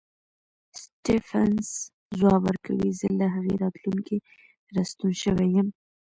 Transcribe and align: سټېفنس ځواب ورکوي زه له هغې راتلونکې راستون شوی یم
سټېفنس 0.81 1.67
ځواب 2.19 2.41
ورکوي 2.45 2.89
زه 2.99 3.07
له 3.19 3.27
هغې 3.35 3.53
راتلونکې 3.63 4.17
راستون 4.75 5.11
شوی 5.23 5.47
یم 5.55 5.67